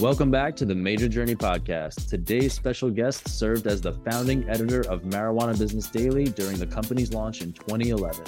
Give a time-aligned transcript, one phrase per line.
[0.00, 2.08] Welcome back to the Mejer Journey podcast.
[2.08, 7.12] Today's special guest served as the founding editor of Marijuana Business Daily during the company's
[7.12, 8.24] launch in 2011,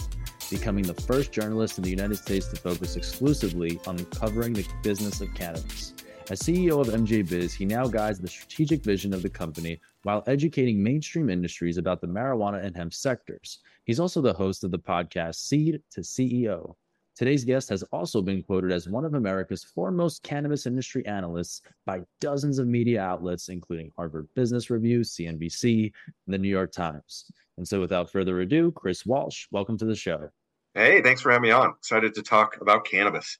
[0.50, 5.22] becoming the first journalist in the United States to focus exclusively on covering the business
[5.22, 5.94] of cannabis.
[6.28, 10.22] As CEO of MJ Biz, he now guides the strategic vision of the company while
[10.26, 13.60] educating mainstream industries about the marijuana and hemp sectors.
[13.86, 16.74] He's also the host of the podcast Seed to CEO,
[17.14, 22.00] Today's guest has also been quoted as one of America's foremost cannabis industry analysts by
[22.22, 27.30] dozens of media outlets, including Harvard Business Review, CNBC, and the New York Times.
[27.58, 30.30] And so, without further ado, Chris Walsh, welcome to the show.
[30.74, 31.74] Hey, thanks for having me on.
[31.78, 33.38] Excited to talk about cannabis.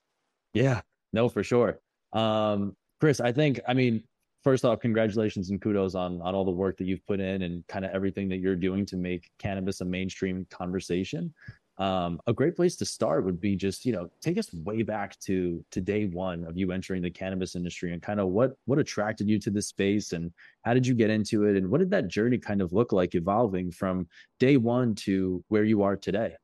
[0.52, 0.82] Yeah,
[1.14, 1.80] no, for sure.
[2.12, 4.04] Um, Chris, I think, I mean,
[4.44, 7.66] first off, congratulations and kudos on on all the work that you've put in and
[7.68, 11.32] kind of everything that you're doing to make cannabis a mainstream conversation
[11.78, 15.18] um, a great place to start would be just you know take us way back
[15.20, 18.78] to to day one of you entering the cannabis industry and kind of what what
[18.78, 21.90] attracted you to this space and how did you get into it and what did
[21.90, 24.06] that journey kind of look like evolving from
[24.38, 26.34] day one to where you are today?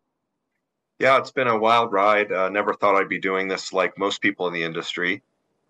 [0.99, 2.33] Yeah it's been a wild ride.
[2.33, 5.23] Uh, never thought i'd be doing this like most people in the industry.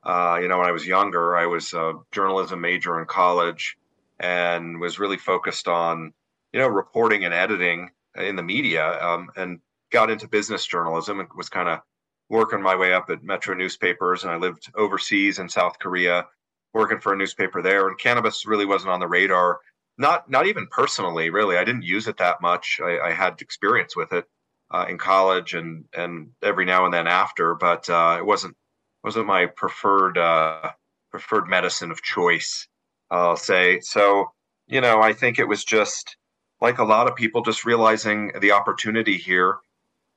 [0.04, 3.76] Uh, you know when i was younger i was a journalism major in college
[4.20, 6.12] and was really focused on
[6.52, 11.28] you know reporting and editing in the media um, and got into business journalism and
[11.36, 11.80] was kind of
[12.28, 14.22] working my way up at Metro newspapers.
[14.22, 16.26] And I lived overseas in South Korea,
[16.74, 17.88] working for a newspaper there.
[17.88, 19.60] And cannabis really wasn't on the radar.
[19.96, 21.56] Not not even personally, really.
[21.56, 22.80] I didn't use it that much.
[22.82, 24.26] I, I had experience with it
[24.70, 28.56] uh, in college and and every now and then after, but uh, it wasn't
[29.02, 30.70] wasn't my preferred uh,
[31.10, 32.68] preferred medicine of choice.
[33.10, 34.30] I'll say so.
[34.68, 36.17] You know, I think it was just
[36.60, 39.58] like a lot of people, just realizing the opportunity here.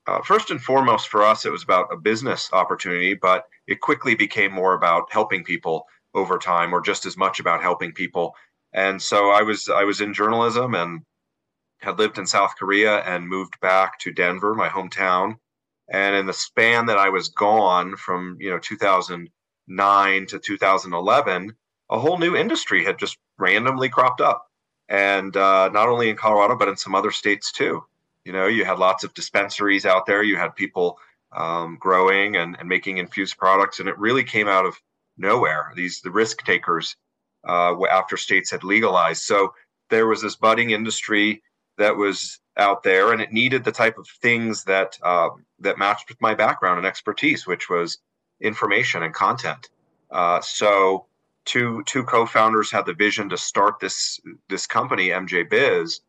[0.07, 4.15] Uh, first and foremost, for us, it was about a business opportunity, but it quickly
[4.15, 8.35] became more about helping people over time, or just as much about helping people.
[8.73, 11.01] And so I was I was in journalism and
[11.79, 15.35] had lived in South Korea and moved back to Denver, my hometown.
[15.91, 21.53] And in the span that I was gone from you know 2009 to 2011,
[21.89, 24.50] a whole new industry had just randomly cropped up
[24.91, 27.83] and uh, not only in Colorado but in some other states too.
[28.25, 30.21] You know, you had lots of dispensaries out there.
[30.21, 30.99] You had people
[31.35, 34.75] um, growing and, and, making infused products, and it really came out of
[35.17, 35.71] nowhere.
[35.75, 36.97] These the risk takers
[37.47, 39.23] uh, after states had legalized.
[39.23, 39.53] So
[39.89, 41.41] there was this budding industry
[41.77, 45.29] that was out there, and it needed the type of things that uh,
[45.59, 47.97] that matched with my background and expertise, which was
[48.41, 49.69] information and content.
[50.11, 51.05] Uh, so
[51.45, 54.19] two two co-founders had the vision to start this
[54.49, 56.01] this company, MJ Biz,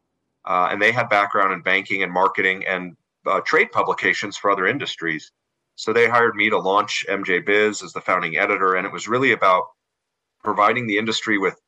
[0.44, 4.66] uh, and they had background in banking and marketing and uh, trade publications for other
[4.66, 5.32] industries.
[5.76, 9.08] So they hired me to launch MJ Biz as the founding editor, and it was
[9.08, 9.64] really about
[10.42, 11.58] providing the industry with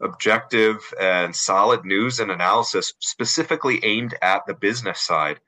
[0.00, 5.40] objective and solid news and analysis specifically aimed at the business side.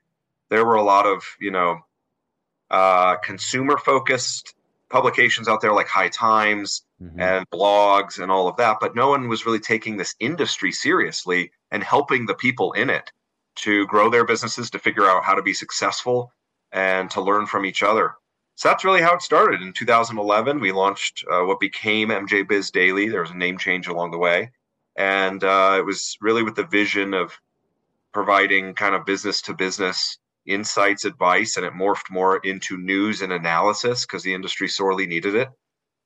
[0.49, 1.79] There were a lot of you know
[2.69, 4.55] uh, consumer focused
[4.89, 7.19] publications out there like High Times mm-hmm.
[7.19, 11.51] and blogs and all of that, but no one was really taking this industry seriously
[11.71, 13.11] and helping the people in it
[13.55, 16.31] to grow their businesses, to figure out how to be successful,
[16.71, 18.13] and to learn from each other.
[18.55, 19.61] So that's really how it started.
[19.61, 23.09] In 2011, we launched uh, what became MJ Biz Daily.
[23.09, 24.51] There was a name change along the way.
[24.95, 27.33] And uh, it was really with the vision of
[28.13, 33.31] providing kind of business to business insights, advice, and it morphed more into news and
[33.31, 35.49] analysis because the industry sorely needed it.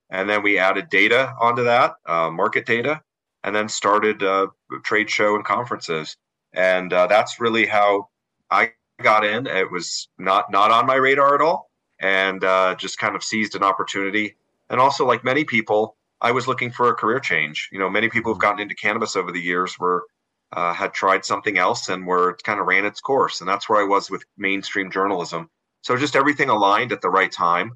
[0.10, 3.02] And then we added data onto that, uh, market data,
[3.44, 4.48] and then started uh,
[4.84, 6.16] trade show and conferences.
[6.54, 8.10] And uh, that's really how
[8.50, 8.72] I
[9.02, 9.48] got in.
[9.48, 13.56] It was not not on my radar at all, and uh, just kind of seized
[13.56, 14.36] an opportunity.
[14.70, 17.70] And also, like many people, I was looking for a career change.
[17.72, 20.06] You know, many people who've gotten into cannabis over the years were
[20.54, 23.42] uh, had tried something else and where it kind of ran its course.
[23.42, 25.50] And that's where I was with mainstream journalism.
[25.82, 27.74] So just everything aligned at the right time.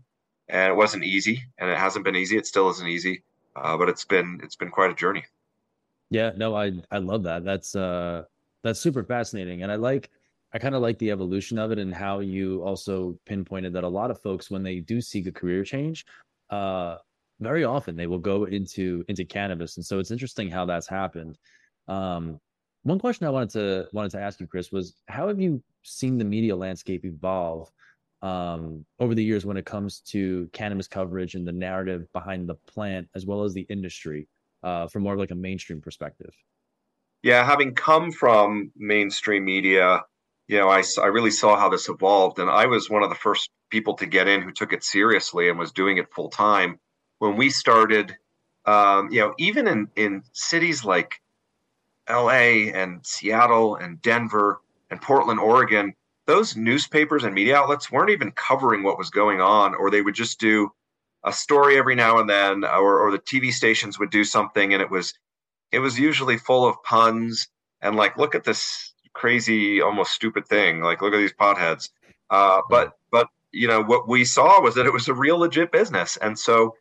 [0.49, 2.37] And it wasn't easy, and it hasn't been easy.
[2.37, 3.23] It still isn't easy,
[3.55, 5.23] uh, but it's been it's been quite a journey.
[6.09, 7.43] Yeah, no, I I love that.
[7.43, 8.23] That's uh
[8.63, 10.09] that's super fascinating, and I like
[10.53, 13.87] I kind of like the evolution of it and how you also pinpointed that a
[13.87, 16.05] lot of folks when they do seek a career change,
[16.49, 16.97] uh,
[17.39, 21.37] very often they will go into into cannabis, and so it's interesting how that's happened.
[21.87, 22.39] Um,
[22.83, 26.17] one question I wanted to wanted to ask you, Chris, was how have you seen
[26.17, 27.71] the media landscape evolve
[28.21, 32.55] um, over the years when it comes to cannabis coverage and the narrative behind the
[32.55, 34.27] plant, as well as the industry,
[34.63, 36.33] uh, from more of like a mainstream perspective?
[37.21, 40.03] Yeah, having come from mainstream media,
[40.47, 43.15] you know, I, I really saw how this evolved, and I was one of the
[43.15, 46.79] first people to get in who took it seriously and was doing it full time.
[47.19, 48.15] When we started
[48.69, 51.21] um, you know, even in in cities like
[52.07, 52.71] L.A.
[52.71, 54.61] and Seattle and Denver
[54.91, 55.93] and Portland, Oregon,
[56.29, 60.15] those newspapers and media outlets weren't even covering what was going on, or they would
[60.15, 60.69] just do
[61.23, 64.81] a story every now and then, or, or the TV stations would do something, and
[64.81, 65.13] it was
[65.71, 67.47] it was usually full of puns
[67.81, 70.81] and like, look at this crazy, almost stupid thing.
[70.81, 71.89] Like, look at these potheads.
[72.29, 75.71] Uh, but but you know what we saw was that it was a real legit
[75.71, 76.75] business, and so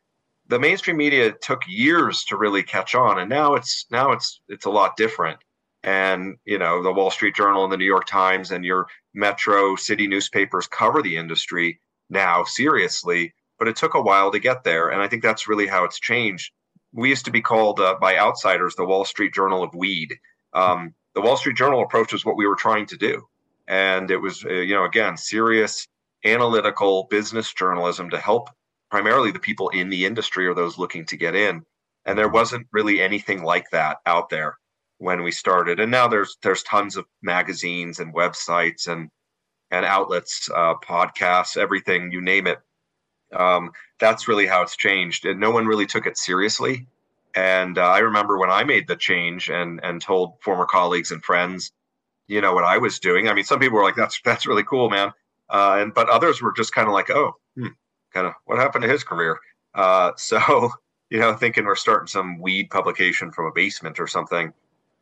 [0.48, 4.66] the mainstream media took years to really catch on, and now it's now it's it's
[4.66, 5.38] a lot different.
[5.84, 9.74] And you know, the Wall Street Journal and the New York Times and your metro
[9.74, 14.88] city newspapers cover the industry now seriously, but it took a while to get there,
[14.88, 16.52] and I think that's really how it's changed.
[16.92, 20.14] We used to be called uh, by outsiders the Wall Street Journal of weed.
[20.54, 23.26] Um, the Wall Street Journal approach was what we were trying to do,
[23.66, 25.86] and it was uh, you know again serious
[26.24, 28.48] analytical business journalism to help
[28.90, 31.62] primarily the people in the industry or those looking to get in.
[32.06, 34.56] And there wasn't really anything like that out there
[34.98, 35.80] when we started.
[35.80, 39.10] And now there's there's tons of magazines and websites and
[39.70, 42.58] and outlets, uh, podcasts, everything you name it.
[43.34, 45.26] Um, that's really how it's changed.
[45.26, 46.86] And no one really took it seriously.
[47.34, 51.22] And uh, I remember when I made the change and and told former colleagues and
[51.24, 51.72] friends,
[52.26, 53.28] you know, what I was doing.
[53.28, 55.12] I mean, some people were like, "That's that's really cool, man,"
[55.50, 57.68] uh, and but others were just kind of like, "Oh, hmm,
[58.12, 59.38] kind of what happened to his career.
[59.74, 60.70] Uh, so,
[61.10, 64.52] you know, thinking we're starting some weed publication from a basement or something.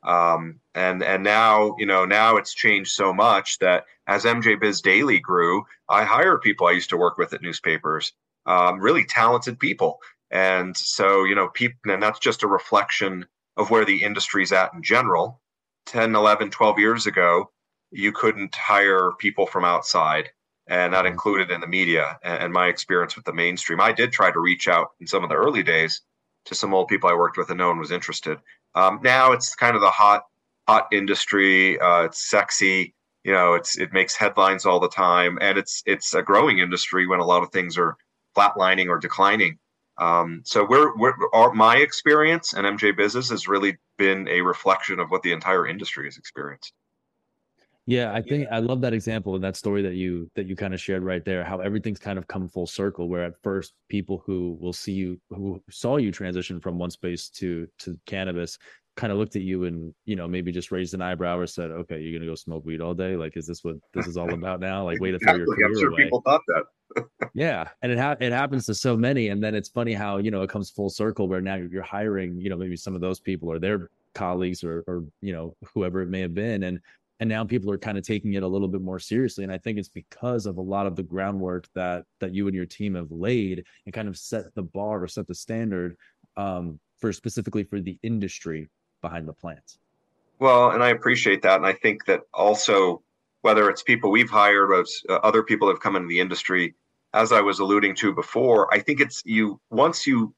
[0.07, 4.81] Um, and and now, you know, now it's changed so much that as MJ Biz
[4.81, 8.13] Daily grew, I hired people I used to work with at newspapers,
[8.47, 9.99] um, really talented people.
[10.31, 13.27] And so, you know, people, and that's just a reflection
[13.57, 15.41] of where the industry's at in general.
[15.87, 17.51] 10, 11, 12 years ago,
[17.93, 20.31] you couldn't hire people from outside
[20.67, 23.81] and that included in the media and, my experience with the mainstream.
[23.81, 26.01] I did try to reach out in some of the early days
[26.47, 28.39] to some old people I worked with, and no one was interested.
[28.75, 30.25] Um, now it's kind of the hot,
[30.67, 31.79] hot industry.
[31.79, 32.95] Uh, it's sexy.
[33.25, 37.07] You know, it's it makes headlines all the time, and it's it's a growing industry
[37.07, 37.97] when a lot of things are
[38.37, 39.59] flatlining or declining.
[39.99, 45.01] Um, so we're, we're our, my experience and MJ Business has really been a reflection
[45.01, 46.73] of what the entire industry has experienced.
[47.87, 50.75] Yeah, I think I love that example and that story that you that you kind
[50.75, 51.45] of shared right there.
[51.45, 53.09] How everything's kind of come full circle.
[53.09, 57.29] Where at first people who will see you who saw you transition from one space
[57.31, 58.59] to to cannabis
[58.97, 61.71] kind of looked at you and you know maybe just raised an eyebrow or said,
[61.71, 63.15] "Okay, you're gonna go smoke weed all day?
[63.15, 64.85] Like, is this what this is all about now?
[64.85, 67.05] Like, way to throw your career I'm sure away." People thought that.
[67.35, 70.31] yeah, and it ha- it happens to so many, and then it's funny how you
[70.31, 73.21] know it comes full circle where now you're hiring you know maybe some of those
[73.21, 76.81] people or their colleagues or or you know whoever it may have been and
[77.21, 79.59] and now people are kind of taking it a little bit more seriously and i
[79.59, 82.95] think it's because of a lot of the groundwork that that you and your team
[82.95, 85.97] have laid and kind of set the bar or set the standard
[86.37, 88.69] um, for specifically for the industry
[89.01, 89.79] behind the plants.
[90.39, 93.03] Well and i appreciate that and i think that also
[93.43, 96.75] whether it's people we've hired or uh, other people have come into the industry
[97.15, 100.35] as i was alluding to before i think it's you once you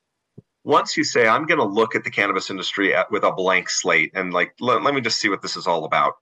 [0.63, 3.69] once you say i'm going to look at the cannabis industry at, with a blank
[3.69, 6.15] slate and like let me just see what this is all about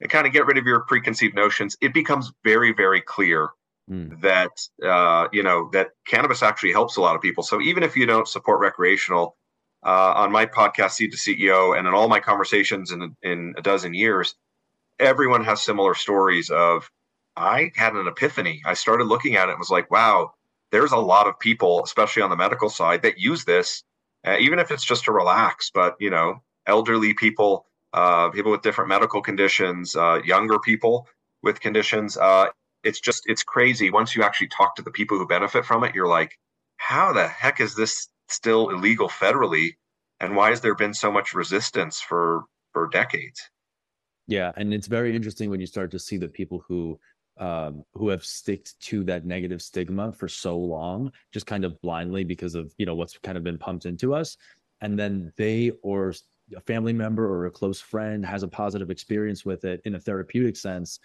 [0.00, 3.50] and kind of get rid of your preconceived notions, it becomes very, very clear
[3.90, 4.20] mm.
[4.20, 4.50] that
[4.86, 7.42] uh, you know that cannabis actually helps a lot of people.
[7.42, 9.36] So even if you don't support recreational,
[9.84, 13.62] uh, on my podcast, Seed to CEO, and in all my conversations in in a
[13.62, 14.34] dozen years,
[14.98, 16.90] everyone has similar stories of
[17.36, 18.62] I had an epiphany.
[18.66, 20.32] I started looking at it and was like, wow,
[20.72, 23.82] there's a lot of people, especially on the medical side, that use this,
[24.26, 25.70] uh, even if it's just to relax.
[25.72, 31.06] But you know, elderly people uh, people with different medical conditions, uh, younger people
[31.42, 32.16] with conditions.
[32.16, 32.46] Uh,
[32.82, 33.90] it's just it's crazy.
[33.90, 36.38] Once you actually talk to the people who benefit from it, you're like,
[36.76, 39.74] how the heck is this still illegal federally,
[40.20, 43.40] and why has there been so much resistance for for decades?
[44.26, 46.98] Yeah, and it's very interesting when you start to see the people who
[47.38, 52.22] um, who have sticked to that negative stigma for so long, just kind of blindly
[52.22, 54.36] because of you know what's kind of been pumped into us,
[54.80, 56.14] and then they or
[56.56, 60.00] a family member or a close friend has a positive experience with it in a
[60.00, 61.00] therapeutic sense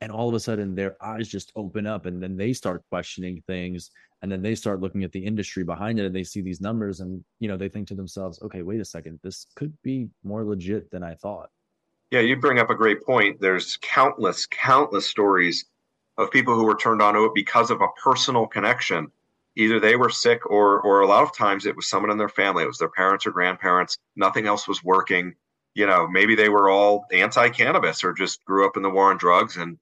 [0.00, 3.42] and all of a sudden their eyes just open up and then they start questioning
[3.46, 3.90] things
[4.22, 7.00] and then they start looking at the industry behind it and they see these numbers
[7.00, 10.44] and you know they think to themselves okay wait a second this could be more
[10.44, 11.50] legit than i thought.
[12.10, 13.40] Yeah you bring up a great point.
[13.40, 15.64] There's countless countless stories
[16.16, 19.10] of people who were turned on to it because of a personal connection
[19.56, 22.28] either they were sick or or a lot of times it was someone in their
[22.28, 25.34] family it was their parents or grandparents nothing else was working
[25.74, 29.18] you know maybe they were all anti-cannabis or just grew up in the war on
[29.18, 29.78] drugs and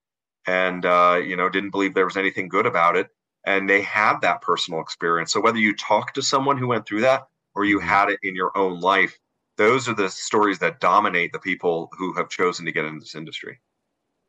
[0.46, 3.08] and uh, you know didn't believe there was anything good about it
[3.44, 7.00] and they had that personal experience so whether you talk to someone who went through
[7.00, 7.88] that or you mm-hmm.
[7.88, 9.18] had it in your own life.
[9.58, 13.14] Those are the stories that dominate the people who have chosen to get into this
[13.14, 13.60] industry.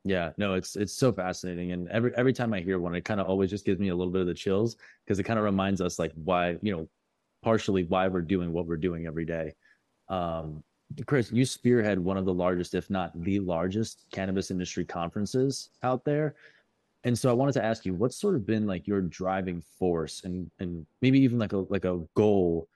[0.04, 3.20] Yeah, no, it's it's so fascinating, and every every time I hear one, it kind
[3.20, 5.44] of always just gives me a little bit of the chills because it kind of
[5.46, 6.88] reminds us like why you know,
[7.42, 9.54] partially why we're doing what we're doing every day.
[10.10, 10.62] Um,
[11.06, 16.04] Chris, you spearhead one of the largest, if not the largest, cannabis industry conferences out
[16.04, 16.34] there.
[17.04, 20.22] And so I wanted to ask you, what's sort of been like your driving force
[20.24, 22.68] and and maybe even like a like a goal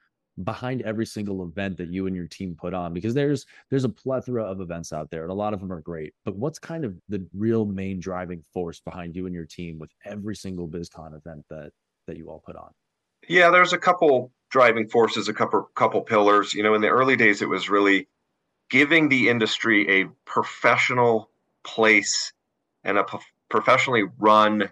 [0.43, 3.89] behind every single event that you and your team put on because there's there's a
[3.89, 6.85] plethora of events out there and a lot of them are great but what's kind
[6.85, 11.15] of the real main driving force behind you and your team with every single bizcon
[11.15, 11.71] event that
[12.07, 12.71] that you all put on?
[13.27, 16.53] Yeah there's a couple driving forces a couple couple pillars.
[16.53, 18.07] You know in the early days it was really
[18.69, 21.29] giving the industry a professional
[21.63, 22.33] place
[22.83, 23.05] and a
[23.49, 24.69] professionally run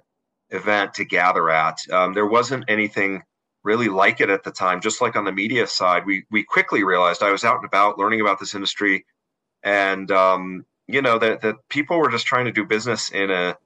[0.52, 1.80] event to gather at.
[1.92, 3.24] Um, there wasn't anything
[3.68, 4.80] really like it at the time.
[4.82, 8.00] Just like on the media side, we we quickly realized I was out and about
[8.00, 9.06] learning about this industry,
[9.62, 13.58] and um, you know that that people were just trying to do business in a,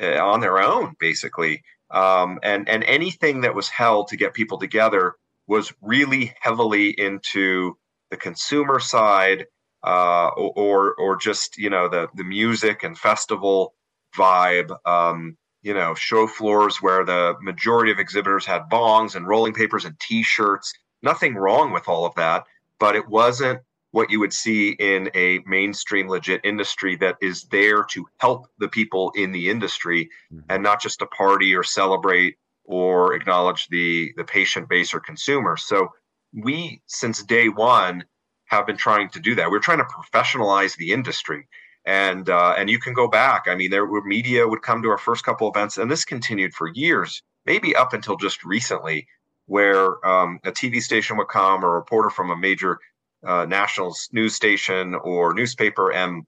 [0.00, 1.62] a on their own, basically.
[1.90, 5.14] Um, and and anything that was held to get people together
[5.46, 7.76] was really heavily into
[8.10, 9.46] the consumer side,
[9.84, 13.74] uh, or or just you know the the music and festival
[14.16, 14.76] vibe.
[14.84, 19.86] Um, you know, show floors where the majority of exhibitors had bongs and rolling papers
[19.86, 20.74] and t-shirts.
[21.02, 22.44] Nothing wrong with all of that,
[22.78, 27.82] but it wasn't what you would see in a mainstream legit industry that is there
[27.84, 30.44] to help the people in the industry mm-hmm.
[30.50, 35.56] and not just to party or celebrate or acknowledge the the patient base or consumer.
[35.56, 35.88] So
[36.34, 38.04] we since day 1
[38.46, 39.50] have been trying to do that.
[39.50, 41.48] We're trying to professionalize the industry
[41.84, 43.44] and uh, and you can go back.
[43.46, 46.54] I mean, there were media would come to our first couple events, and this continued
[46.54, 49.06] for years, maybe up until just recently,
[49.46, 52.78] where um, a TV station would come or a reporter from a major
[53.26, 56.24] uh, national news station or newspaper, and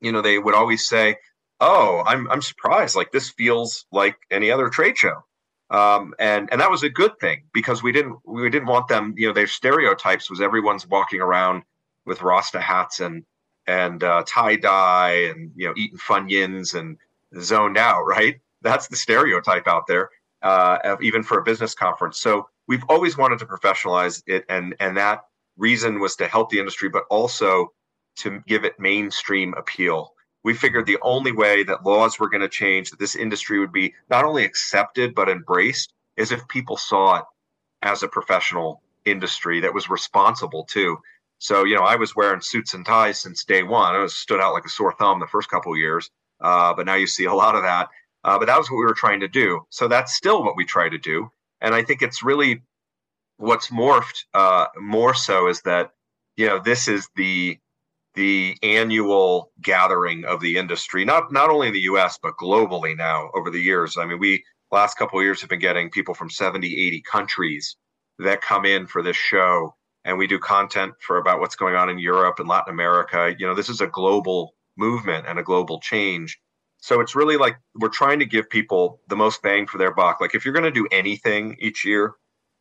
[0.00, 1.16] you know they would always say,
[1.60, 2.96] "Oh, I'm I'm surprised.
[2.96, 5.22] Like this feels like any other trade show."
[5.70, 9.14] Um, and and that was a good thing because we didn't we didn't want them.
[9.16, 11.62] You know, their stereotypes was everyone's walking around
[12.06, 13.24] with Rasta hats and
[13.66, 16.98] and uh, tie dye and you know eating funyuns and
[17.40, 18.04] zoned out.
[18.04, 20.10] Right, that's the stereotype out there,
[20.42, 22.18] uh, even for a business conference.
[22.20, 25.24] So we've always wanted to professionalize it, and and that
[25.56, 27.72] reason was to help the industry, but also
[28.16, 30.12] to give it mainstream appeal.
[30.44, 33.72] We figured the only way that laws were going to change, that this industry would
[33.72, 37.24] be not only accepted but embraced, is if people saw it
[37.82, 40.98] as a professional industry that was responsible too.
[41.42, 43.96] So, you know, I was wearing suits and ties since day one.
[43.96, 46.08] I was stood out like a sore thumb the first couple of years,
[46.40, 47.88] uh, but now you see a lot of that.
[48.22, 49.60] Uh, but that was what we were trying to do.
[49.68, 51.28] So that's still what we try to do.
[51.60, 52.62] And I think it's really
[53.38, 55.90] what's morphed uh, more so is that
[56.36, 57.58] you know this is the
[58.14, 62.20] the annual gathering of the industry, not not only in the U.S.
[62.22, 63.98] but globally now over the years.
[63.98, 67.76] I mean, we last couple of years have been getting people from 70, 80 countries
[68.20, 71.88] that come in for this show and we do content for about what's going on
[71.88, 73.34] in Europe and Latin America.
[73.38, 76.40] You know, this is a global movement and a global change.
[76.78, 80.20] So it's really like we're trying to give people the most bang for their buck.
[80.20, 82.14] Like if you're going to do anything each year,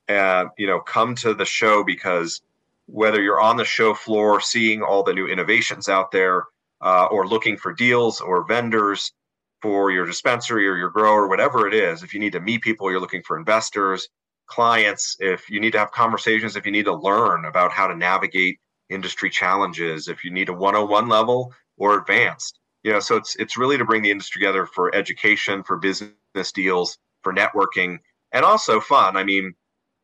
[0.07, 2.41] uh, you know, come to the show because
[2.85, 6.45] whether you're on the show floor seeing all the new innovations out there,
[6.81, 9.13] uh, or looking for deals or vendors
[9.61, 12.89] for your dispensary or your grower, whatever it is, if you need to meet people,
[12.89, 14.09] you're looking for investors,
[14.51, 17.95] clients, if you need to have conversations, if you need to learn about how to
[17.95, 22.59] navigate industry challenges, if you need a 101 level or advanced.
[22.83, 26.51] You know, so it's it's really to bring the industry together for education, for business
[26.53, 27.99] deals, for networking,
[28.31, 29.15] and also fun.
[29.17, 29.53] I mean,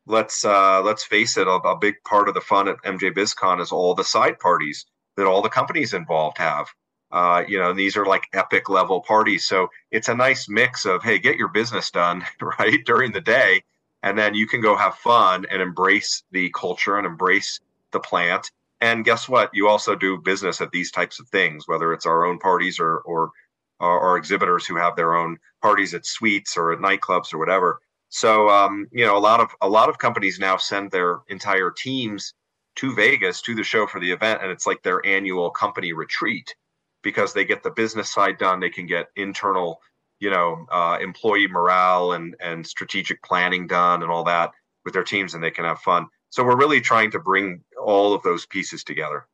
[0.06, 3.62] let's uh, let's face it, a, a big part of the fun at MJ BizCon
[3.62, 4.86] is all the side parties
[5.18, 6.68] that all the companies involved have.
[7.12, 9.46] Uh, you know, these are like epic level parties.
[9.46, 12.26] So it's a nice mix of, hey, get your business done,
[12.60, 13.64] right, during the day,
[14.08, 17.60] and then you can go have fun and embrace the culture and embrace
[17.92, 18.50] the plant.
[18.80, 19.50] And guess what?
[19.54, 23.00] You also do business at these types of things whether it's our own parties or
[23.00, 23.32] or
[23.80, 27.80] or, exhibitors who have their own parties at suites or at nightclubs or whatever.
[28.10, 31.72] So um, you know a lot of a lot of companies now send their entire
[31.72, 32.34] teams
[32.78, 36.56] to vegas to the show for the event and it's like their annual company retreat
[37.04, 38.60] because they get the business side done.
[38.60, 39.80] They can get internal
[40.20, 44.52] you know uh, employee morale and and strategic planning done and all that
[44.86, 46.08] with their teams and they can have fun.
[46.30, 49.28] So we're really trying to bring all of those pieces together.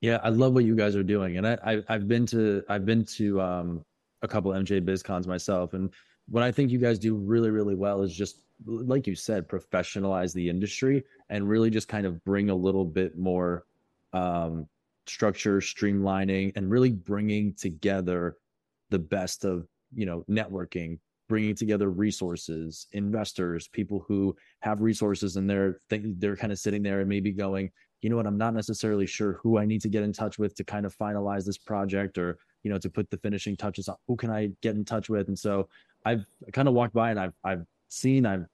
[0.00, 1.38] Yeah i love what you guys are doing.
[1.38, 3.84] And i, I have been to i've been to um,
[4.22, 5.74] a couple mj bizcons myself.
[5.74, 5.90] And
[6.28, 10.32] what I think you guys do really, really well is just like you said, professionalize
[10.32, 13.66] the industry and really just kind of bring a little bit more
[14.12, 14.66] um,
[15.06, 18.36] structure, streamlining, and really bringing together
[18.90, 25.48] the best of you know networking, bringing together resources, investors, people who have resources, and
[25.48, 27.70] they're they're kind of sitting there and maybe going,
[28.02, 30.54] you know what, I'm not necessarily sure who I need to get in touch with
[30.56, 33.96] to kind of finalize this project or you know to put the finishing touches on.
[34.06, 35.28] Who can I get in touch with?
[35.28, 35.68] And so
[36.04, 38.46] I've kind of walked by and I've I've seen, I've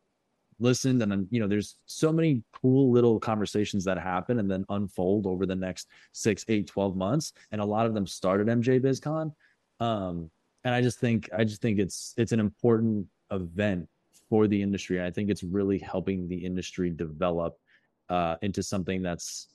[0.62, 5.26] listened, and you know, there's so many cool little conversations that happen and then unfold
[5.26, 7.32] over the next six, eight, 12 months.
[7.50, 9.32] And a lot of them started MJ BizCon.
[9.80, 10.30] Um,
[10.64, 13.88] and I just think I just think it's it's an important event
[14.28, 15.02] for the industry.
[15.02, 17.58] I think it's really helping the industry develop
[18.08, 19.48] uh, into something that's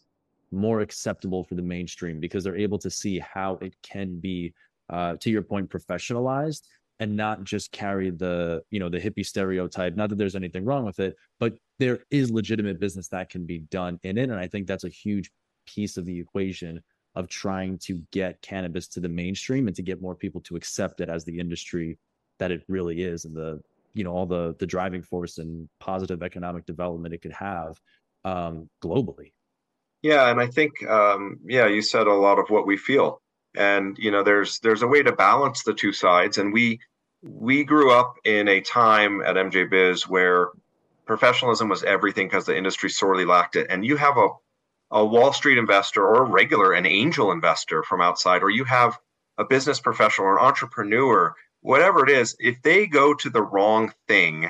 [0.52, 4.54] more acceptable for the mainstream because they're able to see how it can be,
[4.90, 6.62] uh, to your point, professionalized
[7.00, 10.86] and not just carry the you know the hippie stereotype not that there's anything wrong
[10.86, 14.48] with it but there is legitimate business that can be done in it and i
[14.48, 15.30] think that's a huge
[15.68, 16.82] piece of the equation
[17.18, 21.02] of trying to get cannabis to the mainstream and to get more people to accept
[21.02, 21.98] it as the industry
[22.38, 23.60] that it really is and the
[23.96, 27.76] you know all the the driving force and positive economic development it could have
[28.24, 29.32] um globally.
[30.04, 33.20] Yeah and i think um yeah you said a lot of what we feel.
[33.56, 36.38] And you know there's there's a way to balance the two sides.
[36.38, 36.80] And we
[37.24, 40.50] we grew up in a time at mj biz where
[41.08, 43.66] professionalism was everything because the industry sorely lacked it.
[43.72, 44.30] And you have a
[44.92, 48.98] a wall street investor or a regular an angel investor from outside or you have
[49.38, 53.94] a business professional or an entrepreneur whatever it is if they go to the wrong
[54.08, 54.50] thing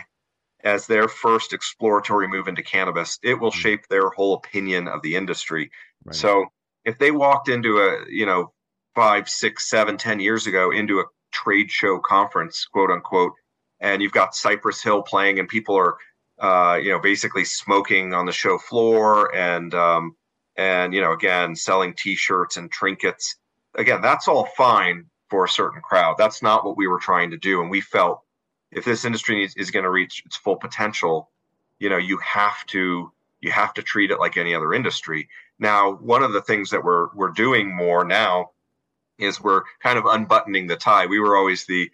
[0.63, 3.60] as their first exploratory move into cannabis it will mm-hmm.
[3.60, 5.72] shape their whole opinion of the industry
[6.06, 6.15] right.
[6.15, 6.46] so
[6.86, 8.51] if they walked into a you know
[8.98, 13.34] five, six, seven, ten years ago into a trade show conference, quote unquote,
[13.79, 15.98] and you've got Cypress Hill playing, and people are,
[16.39, 20.15] uh, you know, basically smoking on the show floor, and um,
[20.57, 23.36] and you know, again, selling T-shirts and trinkets.
[23.75, 26.15] Again, that's all fine for a certain crowd.
[26.17, 28.21] That's not what we were trying to do, and we felt
[28.71, 31.29] if this industry is, is going to reach its full potential,
[31.79, 35.29] you know, you have to you have to treat it like any other industry.
[35.60, 38.51] Now, one of the things that we're we're doing more now
[39.19, 41.05] is we're kind of unbuttoning the tie.
[41.08, 41.91] We were always the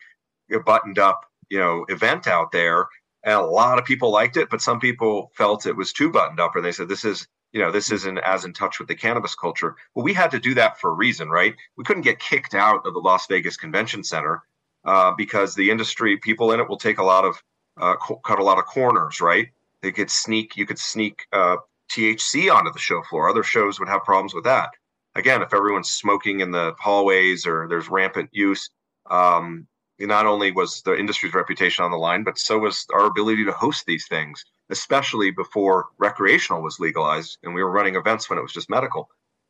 [0.65, 2.87] buttoned up, you know, event out there,
[3.23, 6.39] and a lot of people liked it, but some people felt it was too buttoned
[6.39, 8.95] up, and they said this is, you know, this isn't as in touch with the
[8.95, 9.75] cannabis culture.
[9.95, 11.55] Well, we had to do that for a reason, right?
[11.77, 14.41] We couldn't get kicked out of the Las Vegas Convention Center
[14.85, 17.41] uh, because the industry people in it will take a lot of
[17.79, 19.47] uh, cut a lot of corners, right?
[19.81, 21.57] They could sneak, you could sneak uh,
[21.91, 23.29] THC onto the show floor.
[23.29, 24.69] Other shows would have problems with that
[25.15, 28.69] again, if everyone's smoking in the hallways or there's rampant use,
[29.09, 29.67] um,
[30.07, 33.51] not only was the industry's reputation on the line, but so was our ability to
[33.51, 38.41] host these things, especially before recreational was legalized and we were running events when it
[38.41, 39.09] was just medical.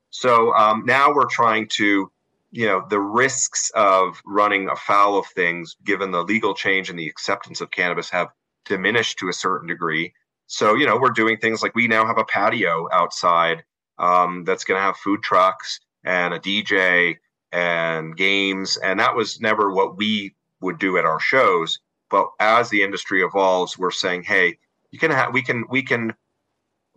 [0.10, 2.12] So um, now we're trying to,
[2.52, 7.08] you know, the risks of running afoul of things, given the legal change and the
[7.08, 8.30] acceptance of cannabis, have
[8.66, 10.14] diminished to a certain degree.
[10.48, 13.64] So, you know, we're doing things like we now have a patio outside
[13.98, 17.18] um, that's going to have food trucks and a DJ
[17.52, 18.78] and games.
[18.78, 21.80] And that was never what we would do at our shows.
[22.10, 24.58] But as the industry evolves, we're saying, hey,
[24.92, 26.14] you can have we can we can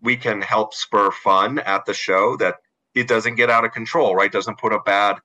[0.01, 2.57] we can help spur fun at the show that
[2.95, 4.33] it doesn't get out of control, right?
[4.33, 5.17] Doesn't put a bad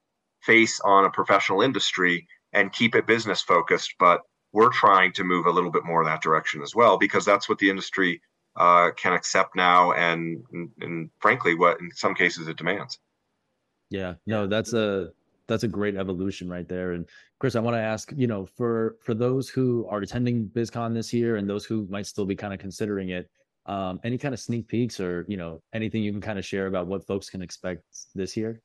[0.41, 3.95] face on a professional industry and keep it business focused.
[3.99, 4.21] But
[4.53, 7.47] we're trying to move a little bit more in that direction as well because that's
[7.47, 8.21] what the industry
[8.55, 12.99] uh, can accept now, and, and, and frankly, what in some cases it demands.
[13.89, 15.11] Yeah, no, that's a
[15.47, 16.93] that's a great evolution right there.
[16.93, 17.07] And
[17.41, 21.11] Chris, I want to ask, you know, for for those who are attending BizCon this
[21.11, 23.31] year and those who might still be kind of considering it,
[23.65, 26.67] um, any kind of sneak peeks or you know anything you can kind of share
[26.67, 27.81] about what folks can expect
[28.13, 28.61] this year?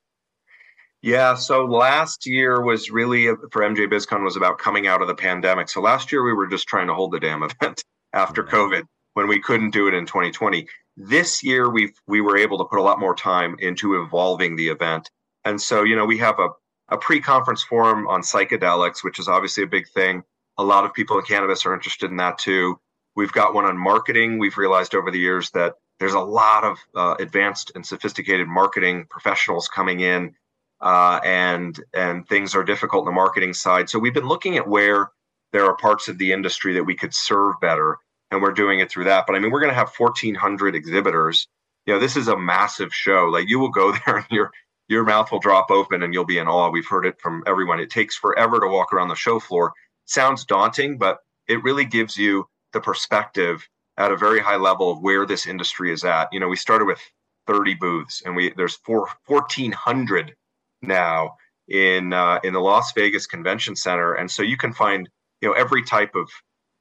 [1.00, 5.14] Yeah, so last year was really for MJ BizCon was about coming out of the
[5.14, 5.70] pandemic.
[5.70, 8.52] So last year we were just trying to hold the damn event after yeah.
[8.52, 8.82] COVID
[9.14, 10.68] when we couldn't do it in 2020.
[10.98, 14.68] This year, we we were able to put a lot more time into evolving the
[14.68, 15.10] event,
[15.46, 16.50] and so you know we have a
[16.88, 20.22] a pre-conference forum on psychedelics, which is obviously a big thing.
[20.58, 22.78] A lot of people in cannabis are interested in that too.
[23.14, 24.38] We've got one on marketing.
[24.38, 29.06] We've realized over the years that there's a lot of uh, advanced and sophisticated marketing
[29.08, 30.34] professionals coming in,
[30.80, 33.88] uh, and and things are difficult in the marketing side.
[33.88, 35.10] So we've been looking at where
[35.52, 37.98] there are parts of the industry that we could serve better
[38.30, 39.24] and we're doing it through that.
[39.26, 41.48] But I mean, we're going to have 1,400 exhibitors.
[41.86, 43.26] You know, this is a massive show.
[43.26, 44.52] Like you will go there and your
[44.88, 46.70] your mouth will drop open and you'll be in awe.
[46.70, 47.80] We've heard it from everyone.
[47.80, 49.72] It takes forever to walk around the show floor.
[50.04, 51.18] Sounds daunting, but
[51.48, 55.92] it really gives you the perspective at a very high level of where this industry
[55.92, 56.28] is at.
[56.32, 57.00] You know, we started with
[57.46, 60.34] 30 booths, and we there's four, 1,400
[60.82, 61.36] now
[61.68, 65.08] in uh, in the Las Vegas Convention Center, and so you can find
[65.40, 66.28] you know every type of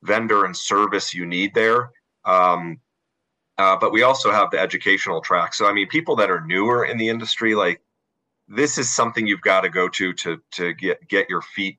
[0.03, 1.91] vendor and service you need there.
[2.25, 2.79] Um,
[3.57, 5.53] uh, but we also have the educational track.
[5.53, 7.81] So I mean, people that are newer in the industry, like
[8.47, 11.77] this is something you've got to go to to to get get your feet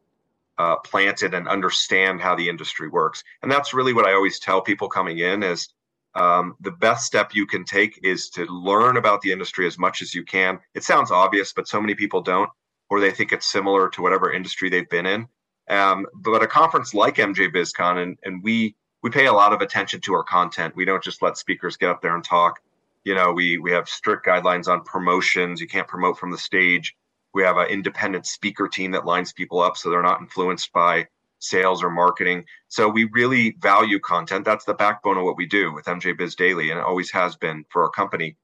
[0.58, 3.22] uh, planted and understand how the industry works.
[3.42, 5.68] And that's really what I always tell people coming in is
[6.14, 10.00] um, the best step you can take is to learn about the industry as much
[10.00, 10.58] as you can.
[10.74, 12.48] It sounds obvious, but so many people don't,
[12.88, 15.28] or they think it's similar to whatever industry they've been in.
[15.68, 19.60] Um, but a conference like MJ BizCon, and, and we we pay a lot of
[19.60, 20.74] attention to our content.
[20.74, 22.60] We don't just let speakers get up there and talk.
[23.06, 25.60] You know, we we have strict guidelines on promotions.
[25.60, 26.96] You can't promote from the stage.
[27.34, 31.06] We have an independent speaker team that lines people up so they're not influenced by
[31.38, 32.46] sales or marketing.
[32.66, 34.44] So we really value content.
[34.44, 37.36] That's the backbone of what we do with MJ Biz Daily, and it always has
[37.36, 38.36] been for our company.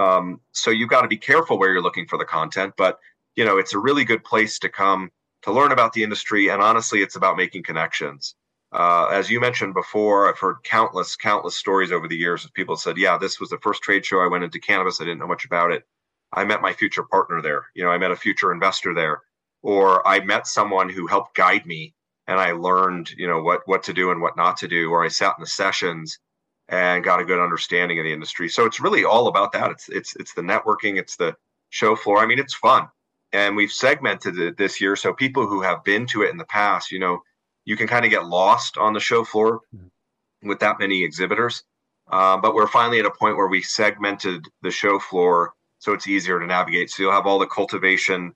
[0.00, 2.98] Um, so you've got to be careful where you're looking for the content, but
[3.36, 6.48] you know it's a really good place to come to learn about the industry.
[6.48, 8.34] And honestly, it's about making connections.
[8.72, 12.76] Uh, as you mentioned before, I've heard countless, countless stories over the years of people
[12.76, 15.00] said, "Yeah, this was the first trade show I went into cannabis.
[15.00, 15.84] I didn't know much about it.
[16.32, 17.66] I met my future partner there.
[17.74, 19.22] You know, I met a future investor there,
[19.62, 21.94] or I met someone who helped guide me,
[22.26, 24.90] and I learned, you know, what what to do and what not to do.
[24.90, 26.18] Or I sat in the sessions
[26.68, 28.48] and got a good understanding of the industry.
[28.50, 29.70] So it's really all about that.
[29.70, 30.98] It's it's it's the networking.
[30.98, 31.34] It's the
[31.70, 32.18] show floor.
[32.18, 32.88] I mean, it's fun,
[33.32, 36.44] and we've segmented it this year so people who have been to it in the
[36.44, 37.22] past, you know
[37.68, 39.60] you can kind of get lost on the show floor
[40.42, 41.64] with that many exhibitors.
[42.10, 46.06] Uh, but we're finally at a point where we segmented the show floor so it's
[46.06, 46.90] easier to navigate.
[46.90, 48.32] So you'll have all the cultivation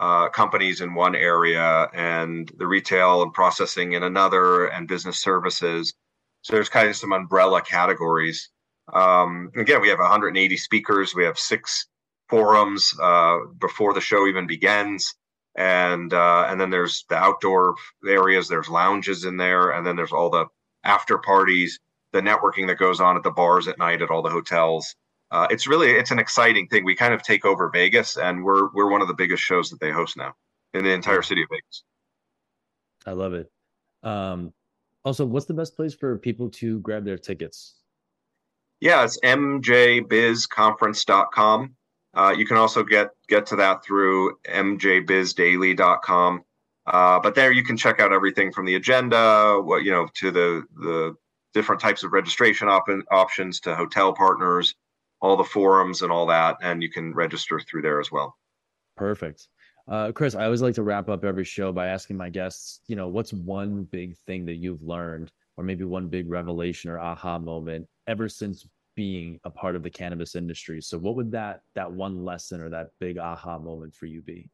[0.00, 5.94] uh, companies in one area and the retail and processing in another and business services.
[6.42, 8.50] So there's kind of some umbrella categories.
[8.92, 11.14] Um, again, we have 180 speakers.
[11.14, 11.86] We have six
[12.28, 15.14] forums uh, before the show even begins
[15.54, 17.74] and uh, and then there's the outdoor
[18.06, 18.48] areas.
[18.48, 20.46] There's lounges in there, and then there's all the
[20.84, 21.78] after parties,
[22.12, 24.94] the networking that goes on at the bars at night at all the hotels.
[25.30, 26.84] Uh, it's really it's an exciting thing.
[26.84, 29.80] We kind of take over Vegas, and we're we're one of the biggest shows that
[29.80, 30.34] they host now
[30.74, 31.84] in the entire city of Vegas.
[33.06, 33.50] I love it.
[34.02, 34.52] Um,
[35.04, 37.74] also, what's the best place for people to grab their tickets?
[38.80, 41.76] Yeah, it's mjbizconference.com.
[42.14, 46.44] Uh, you can also get get to that through mjbizdaily.com.
[46.84, 50.30] Uh, but there you can check out everything from the agenda, what you know, to
[50.30, 51.16] the the
[51.54, 54.74] different types of registration op- options, to hotel partners,
[55.20, 58.36] all the forums and all that, and you can register through there as well.
[58.96, 59.48] Perfect.
[59.88, 62.96] Uh, Chris, I always like to wrap up every show by asking my guests, you
[62.96, 67.38] know, what's one big thing that you've learned, or maybe one big revelation or aha
[67.38, 70.80] moment ever since being a part of the cannabis industry.
[70.80, 74.50] So what would that that one lesson or that big aha moment for you be?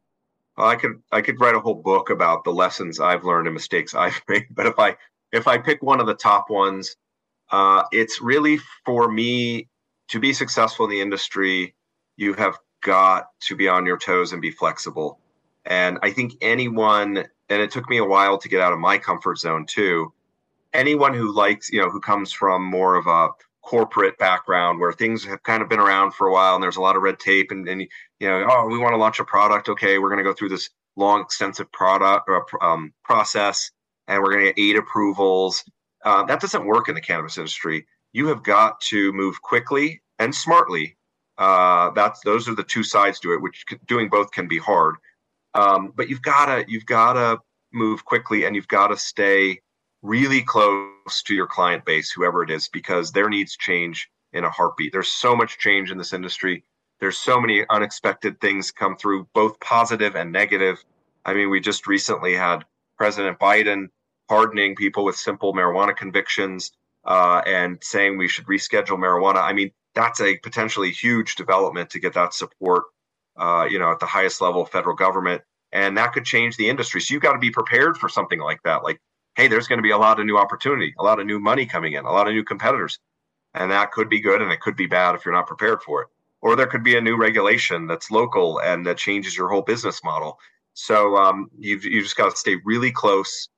[0.57, 3.53] Well, I could I could write a whole book about the lessons I've learned and
[3.53, 4.47] mistakes I've made.
[4.51, 4.95] But if I
[5.31, 6.95] if I pick one of the top ones,
[7.51, 9.67] uh, it's really for me
[10.09, 11.75] to be successful in the industry.
[12.17, 15.19] You have got to be on your toes and be flexible.
[15.65, 17.17] And I think anyone,
[17.49, 20.13] and it took me a while to get out of my comfort zone too.
[20.73, 23.29] Anyone who likes, you know, who comes from more of a
[23.61, 26.81] corporate background where things have kind of been around for a while and there's a
[26.81, 29.69] lot of red tape and, and you know oh we want to launch a product.
[29.69, 33.71] Okay we're going to go through this long extensive product or um, process
[34.07, 35.63] and we're going to get eight approvals.
[36.03, 37.85] Uh, that doesn't work in the cannabis industry.
[38.13, 40.97] You have got to move quickly and smartly.
[41.37, 44.95] Uh, that's those are the two sides to it which doing both can be hard.
[45.53, 47.39] Um, but you've got to you've got to
[47.71, 49.61] move quickly and you've got to stay
[50.01, 54.49] really close to your client base, whoever it is, because their needs change in a
[54.49, 54.91] heartbeat.
[54.91, 56.63] There's so much change in this industry.
[56.99, 60.83] There's so many unexpected things come through, both positive and negative.
[61.25, 62.65] I mean, we just recently had
[62.97, 63.87] President Biden
[64.27, 66.71] pardoning people with simple marijuana convictions
[67.05, 69.41] uh, and saying we should reschedule marijuana.
[69.41, 72.83] I mean, that's a potentially huge development to get that support,
[73.37, 76.69] uh, you know, at the highest level of federal government, and that could change the
[76.69, 77.01] industry.
[77.01, 78.83] So you've got to be prepared for something like that.
[78.83, 79.01] Like
[79.35, 81.65] hey, there's going to be a lot of new opportunity, a lot of new money
[81.65, 82.99] coming in, a lot of new competitors.
[83.53, 86.03] And that could be good and it could be bad if you're not prepared for
[86.03, 86.07] it.
[86.41, 90.03] Or there could be a new regulation that's local and that changes your whole business
[90.03, 90.39] model.
[90.73, 93.49] So um, you've, you just got to stay really close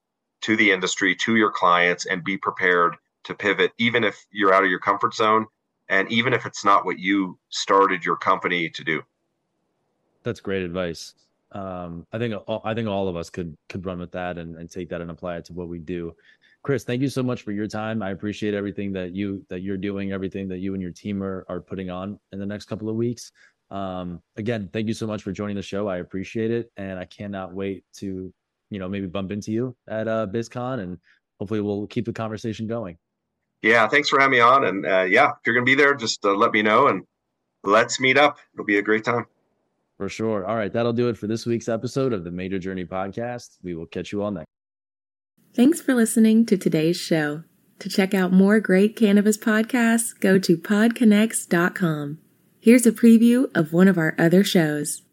[0.42, 4.64] to the industry, to your clients, and be prepared to pivot, even if you're out
[4.64, 5.46] of your comfort zone
[5.90, 9.04] and even if it's not what you started your company to do.
[10.24, 11.14] That's great advice.
[11.52, 12.34] Um, I think
[12.64, 15.12] I think all of us could could run with that and, and take that and
[15.12, 16.16] apply it to what we do.
[16.64, 18.04] Chris, thank you so much for your time.
[18.04, 21.46] I appreciate everything that you that you're doing, everything that you and your team are
[21.50, 23.32] are putting on in the next couple of weeks.
[23.72, 25.88] Um, again, thank you so much for joining the show.
[25.88, 28.32] I appreciate it, and I cannot wait to,
[28.70, 30.98] you know, maybe bump into you at uh, BizCon, and
[31.40, 32.98] hopefully we'll keep the conversation going.
[33.62, 36.24] Yeah, thanks for having me on, and uh, yeah, if you're gonna be there, just
[36.26, 37.04] uh, let me know, and
[37.64, 38.38] let's meet up.
[38.54, 39.26] It'll be a great time.
[40.02, 40.48] For sure.
[40.48, 43.60] All right, that'll do it for this week's episode of the Mejer Journey podcast.
[43.62, 44.48] We will catch you all next.
[45.54, 47.44] Thanks for listening to today's show.
[47.78, 52.18] To check out more great cannabis podcasts, go to podconx.com.
[52.60, 55.04] Here's a preview of one of our other shows.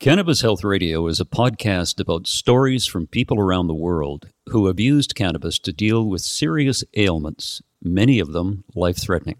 [0.00, 4.80] Cannabis Health Radio is a podcast about stories from people around the world who have
[4.80, 9.36] used cannabis to deal with serious ailments, many of them life threatening.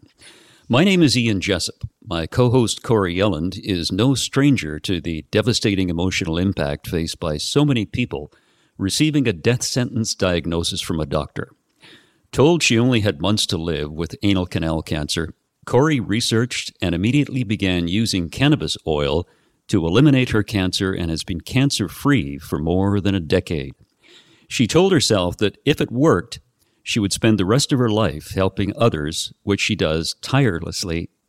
[0.68, 1.84] My name is Ian Jessup.
[2.06, 7.38] My co host Corey Yelland is no stranger to the devastating emotional impact faced by
[7.38, 8.30] so many people
[8.76, 11.52] receiving a death sentence diagnosis from a doctor.
[12.30, 15.32] Told she only had months to live with anal canal cancer,
[15.64, 19.26] Corey researched and immediately began using cannabis oil
[19.68, 23.74] to eliminate her cancer and has been cancer free for more than a decade.
[24.46, 26.40] She told herself that if it worked,
[26.82, 31.08] she would spend the rest of her life helping others, which she does tirelessly